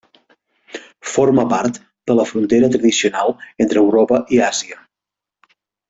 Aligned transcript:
Forma 1.09 1.45
part 1.51 1.77
de 2.11 2.15
la 2.21 2.25
frontera 2.31 2.71
tradicional 2.77 3.37
entre 3.67 3.85
Europa 3.87 4.23
i 4.35 4.41
Àsia. 4.51 4.83